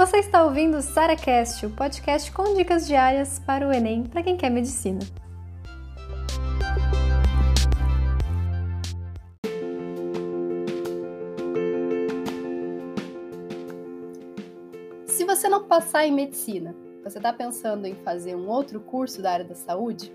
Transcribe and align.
Você 0.00 0.16
está 0.16 0.42
ouvindo 0.42 0.78
o 0.78 0.80
SaraCast, 0.80 1.66
o 1.66 1.70
podcast 1.72 2.32
com 2.32 2.54
dicas 2.54 2.86
diárias 2.86 3.38
para 3.38 3.68
o 3.68 3.70
Enem 3.70 4.04
para 4.04 4.22
quem 4.22 4.34
quer 4.34 4.48
medicina. 4.48 4.98
Se 15.06 15.22
você 15.26 15.50
não 15.50 15.64
passar 15.64 16.06
em 16.06 16.12
medicina, 16.12 16.74
você 17.04 17.18
está 17.18 17.30
pensando 17.30 17.84
em 17.84 17.94
fazer 17.96 18.34
um 18.34 18.48
outro 18.48 18.80
curso 18.80 19.20
da 19.20 19.32
área 19.32 19.44
da 19.44 19.54
saúde? 19.54 20.10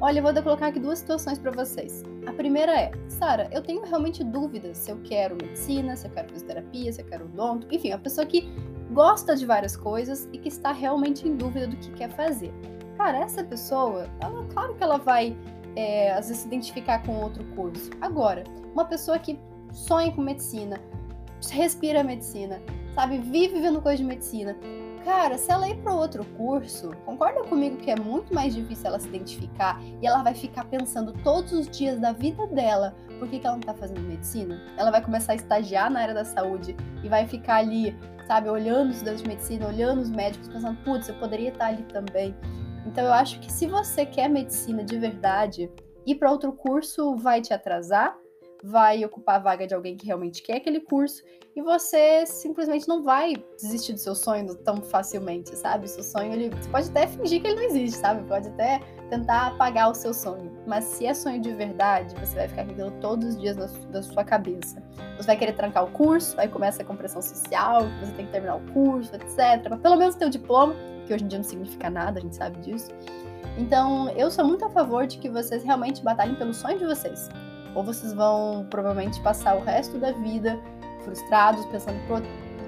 Olha, 0.00 0.18
eu 0.18 0.22
vou 0.24 0.42
colocar 0.42 0.66
aqui 0.66 0.80
duas 0.80 0.98
situações 0.98 1.38
para 1.38 1.52
vocês. 1.52 2.02
A 2.26 2.32
primeira 2.32 2.72
é, 2.72 2.90
Sara, 3.08 3.48
eu 3.52 3.62
tenho 3.62 3.84
realmente 3.84 4.24
dúvidas 4.24 4.78
se 4.78 4.90
eu 4.90 5.00
quero 5.04 5.36
medicina, 5.36 5.94
se 5.94 6.08
eu 6.08 6.10
quero 6.10 6.28
fisioterapia, 6.28 6.92
se 6.92 7.02
eu 7.02 7.06
quero 7.06 7.26
odonto, 7.26 7.68
enfim, 7.70 7.92
a 7.92 7.98
pessoa 7.98 8.26
que 8.26 8.52
gosta 8.92 9.36
de 9.36 9.44
várias 9.44 9.76
coisas 9.76 10.28
e 10.32 10.38
que 10.38 10.48
está 10.48 10.72
realmente 10.72 11.26
em 11.26 11.36
dúvida 11.36 11.66
do 11.66 11.76
que 11.76 11.90
quer 11.92 12.10
fazer. 12.10 12.52
Cara, 12.96 13.18
essa 13.18 13.44
pessoa, 13.44 14.08
ela, 14.20 14.44
claro 14.46 14.74
que 14.74 14.82
ela 14.82 14.98
vai, 14.98 15.36
é, 15.76 16.12
às 16.12 16.28
vezes, 16.28 16.42
se 16.42 16.46
identificar 16.48 17.02
com 17.04 17.20
outro 17.20 17.44
curso. 17.54 17.90
Agora, 18.00 18.44
uma 18.72 18.84
pessoa 18.84 19.18
que 19.18 19.38
sonha 19.72 20.10
com 20.12 20.22
medicina, 20.22 20.80
respira 21.50 22.02
medicina, 22.02 22.60
sabe, 22.94 23.18
vive 23.18 23.60
vendo 23.60 23.80
coisa 23.80 23.98
de 23.98 24.04
medicina, 24.04 24.56
Cara, 25.04 25.38
se 25.38 25.50
ela 25.50 25.68
ir 25.68 25.76
para 25.78 25.94
outro 25.94 26.24
curso, 26.36 26.90
concorda 27.04 27.42
comigo 27.44 27.76
que 27.76 27.90
é 27.90 27.96
muito 27.96 28.34
mais 28.34 28.54
difícil 28.54 28.86
ela 28.86 28.98
se 28.98 29.08
identificar 29.08 29.80
e 30.02 30.06
ela 30.06 30.22
vai 30.22 30.34
ficar 30.34 30.64
pensando 30.64 31.12
todos 31.24 31.52
os 31.52 31.68
dias 31.68 31.98
da 31.98 32.12
vida 32.12 32.46
dela 32.46 32.94
por 33.18 33.28
que, 33.28 33.38
que 33.38 33.46
ela 33.46 33.56
não 33.56 33.62
tá 33.62 33.74
fazendo 33.74 34.00
medicina? 34.00 34.60
Ela 34.76 34.90
vai 34.90 35.02
começar 35.02 35.32
a 35.32 35.36
estagiar 35.36 35.90
na 35.90 36.00
área 36.00 36.14
da 36.14 36.24
saúde 36.24 36.76
e 37.02 37.08
vai 37.08 37.26
ficar 37.26 37.56
ali, 37.56 37.96
sabe, 38.26 38.48
olhando 38.48 38.90
os 38.90 38.96
estudantes 38.96 39.22
de 39.22 39.28
medicina, 39.28 39.66
olhando 39.66 40.00
os 40.00 40.10
médicos, 40.10 40.48
pensando, 40.48 40.78
putz, 40.84 41.08
eu 41.08 41.14
poderia 41.16 41.48
estar 41.48 41.66
ali 41.66 41.82
também. 41.84 42.34
Então 42.86 43.04
eu 43.04 43.12
acho 43.12 43.40
que 43.40 43.52
se 43.52 43.66
você 43.66 44.06
quer 44.06 44.28
medicina 44.28 44.84
de 44.84 44.98
verdade, 44.98 45.70
ir 46.06 46.14
para 46.14 46.30
outro 46.30 46.52
curso 46.52 47.16
vai 47.16 47.40
te 47.40 47.52
atrasar, 47.52 48.16
vai 48.62 49.04
ocupar 49.04 49.36
a 49.36 49.38
vaga 49.38 49.66
de 49.66 49.74
alguém 49.74 49.96
que 49.96 50.06
realmente 50.06 50.42
quer 50.42 50.56
aquele 50.56 50.80
curso 50.80 51.22
e 51.58 51.62
você 51.62 52.24
simplesmente 52.24 52.86
não 52.86 53.02
vai 53.02 53.34
desistir 53.60 53.92
do 53.92 53.98
seu 53.98 54.14
sonho 54.14 54.54
tão 54.54 54.76
facilmente, 54.80 55.56
sabe? 55.56 55.88
Seu 55.88 56.04
sonho, 56.04 56.32
ele, 56.32 56.50
você 56.50 56.68
pode 56.68 56.88
até 56.88 57.06
fingir 57.08 57.40
que 57.40 57.48
ele 57.48 57.56
não 57.56 57.62
existe, 57.64 57.98
sabe? 57.98 58.22
Pode 58.28 58.48
até 58.48 58.80
tentar 59.10 59.48
apagar 59.48 59.90
o 59.90 59.94
seu 59.94 60.14
sonho. 60.14 60.56
Mas 60.66 60.84
se 60.84 61.06
é 61.06 61.14
sonho 61.14 61.40
de 61.40 61.52
verdade, 61.52 62.14
você 62.14 62.36
vai 62.36 62.48
ficar 62.48 62.62
aquilo 62.62 62.92
todos 63.00 63.30
os 63.30 63.40
dias 63.40 63.56
na, 63.56 63.66
da 63.90 64.02
sua 64.02 64.22
cabeça. 64.22 64.80
Você 65.16 65.26
vai 65.26 65.36
querer 65.36 65.54
trancar 65.54 65.84
o 65.84 65.90
curso, 65.90 66.38
aí 66.40 66.46
começa 66.46 66.82
a 66.82 66.84
compressão 66.84 67.20
social, 67.20 67.82
você 68.00 68.12
tem 68.12 68.26
que 68.26 68.32
terminar 68.32 68.56
o 68.56 68.72
curso, 68.72 69.12
etc. 69.16 69.68
Mas 69.68 69.80
pelo 69.80 69.96
menos 69.96 70.14
ter 70.14 70.26
o 70.26 70.30
diploma, 70.30 70.76
que 71.06 71.14
hoje 71.14 71.24
em 71.24 71.28
dia 71.28 71.38
não 71.38 71.44
significa 71.44 71.90
nada, 71.90 72.20
a 72.20 72.22
gente 72.22 72.36
sabe 72.36 72.60
disso. 72.60 72.92
Então, 73.56 74.08
eu 74.10 74.30
sou 74.30 74.44
muito 74.44 74.64
a 74.64 74.70
favor 74.70 75.08
de 75.08 75.18
que 75.18 75.28
vocês 75.28 75.64
realmente 75.64 76.04
batalhem 76.04 76.36
pelo 76.36 76.54
sonho 76.54 76.78
de 76.78 76.84
vocês 76.84 77.28
ou 77.74 77.82
vocês 77.82 78.12
vão 78.12 78.66
provavelmente 78.70 79.20
passar 79.20 79.56
o 79.56 79.62
resto 79.62 79.98
da 79.98 80.12
vida 80.12 80.58
frustrados, 81.04 81.64
pensando, 81.66 81.98
por, 82.06 82.22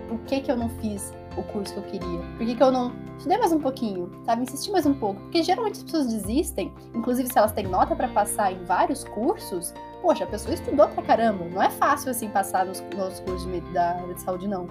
por 0.08 0.18
que, 0.26 0.40
que 0.40 0.50
eu 0.50 0.56
não 0.56 0.68
fiz 0.68 1.12
o 1.36 1.42
curso 1.44 1.74
que 1.74 1.78
eu 1.80 1.84
queria? 1.84 2.20
Por 2.36 2.46
que, 2.46 2.54
que 2.54 2.62
eu 2.62 2.70
não 2.70 2.92
estudei 3.16 3.38
mais 3.38 3.52
um 3.52 3.60
pouquinho, 3.60 4.10
sabe? 4.24 4.42
Insistir 4.42 4.70
mais 4.70 4.86
um 4.86 4.94
pouco. 4.94 5.20
Porque 5.22 5.42
geralmente 5.42 5.78
as 5.78 5.82
pessoas 5.82 6.06
desistem, 6.06 6.72
inclusive 6.94 7.30
se 7.30 7.38
elas 7.38 7.52
têm 7.52 7.66
nota 7.66 7.94
para 7.94 8.08
passar 8.08 8.52
em 8.52 8.64
vários 8.64 9.04
cursos, 9.04 9.74
poxa, 10.00 10.24
a 10.24 10.26
pessoa 10.26 10.54
estudou 10.54 10.88
pra 10.88 11.02
caramba. 11.02 11.44
Não 11.44 11.62
é 11.62 11.70
fácil 11.70 12.10
assim 12.10 12.28
passar 12.28 12.64
nos, 12.64 12.80
nos 12.96 13.20
cursos 13.20 13.50
de, 13.50 13.60
da 13.72 13.92
de 13.92 14.20
saúde, 14.20 14.48
não. 14.48 14.68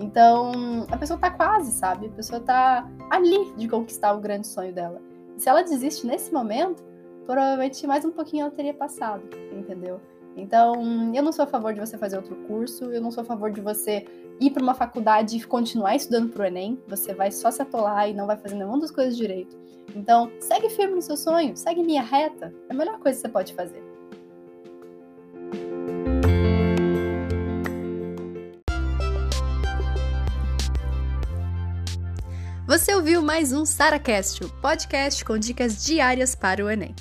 Então, 0.00 0.86
a 0.90 0.96
pessoa 0.96 1.18
tá 1.18 1.30
quase, 1.30 1.72
sabe? 1.72 2.06
A 2.06 2.10
pessoa 2.10 2.40
tá 2.40 2.88
ali 3.10 3.52
de 3.56 3.68
conquistar 3.68 4.14
o 4.14 4.20
grande 4.20 4.46
sonho 4.46 4.72
dela. 4.72 5.00
Se 5.36 5.48
ela 5.48 5.62
desiste 5.62 6.06
nesse 6.06 6.32
momento, 6.32 6.82
provavelmente 7.26 7.86
mais 7.86 8.04
um 8.04 8.10
pouquinho 8.10 8.42
ela 8.42 8.50
teria 8.50 8.74
passado, 8.74 9.22
entendeu? 9.52 10.00
Então, 10.36 11.12
eu 11.14 11.22
não 11.22 11.32
sou 11.32 11.44
a 11.44 11.48
favor 11.48 11.74
de 11.74 11.80
você 11.80 11.98
fazer 11.98 12.16
outro 12.16 12.36
curso, 12.46 12.84
eu 12.84 13.00
não 13.00 13.10
sou 13.10 13.22
a 13.22 13.26
favor 13.26 13.50
de 13.50 13.60
você 13.60 14.06
ir 14.40 14.50
para 14.50 14.62
uma 14.62 14.74
faculdade 14.74 15.36
e 15.36 15.42
continuar 15.42 15.96
estudando 15.96 16.30
para 16.30 16.42
o 16.42 16.46
Enem, 16.46 16.80
você 16.88 17.12
vai 17.12 17.30
só 17.30 17.50
se 17.50 17.60
atolar 17.60 18.08
e 18.08 18.14
não 18.14 18.26
vai 18.26 18.36
fazer 18.36 18.54
nenhuma 18.54 18.80
das 18.80 18.90
coisas 18.90 19.16
direito. 19.16 19.58
Então, 19.94 20.30
segue 20.38 20.70
firme 20.70 20.94
no 20.94 21.02
seu 21.02 21.16
sonho, 21.16 21.56
segue 21.56 21.82
linha 21.82 22.02
reta, 22.02 22.54
é 22.68 22.72
a 22.72 22.76
melhor 22.76 22.98
coisa 23.00 23.16
que 23.18 23.22
você 23.22 23.28
pode 23.28 23.54
fazer. 23.54 23.82
Você 32.66 32.94
ouviu 32.94 33.20
mais 33.20 33.52
um 33.52 33.64
SaraCast, 33.64 34.44
o 34.44 34.48
podcast 34.60 35.24
com 35.24 35.36
dicas 35.36 35.84
diárias 35.84 36.36
para 36.36 36.64
o 36.64 36.70
Enem. 36.70 36.94